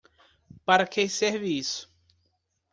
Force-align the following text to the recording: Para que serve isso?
Para 0.65 0.87
que 0.87 1.07
serve 1.07 1.47
isso? 1.59 1.87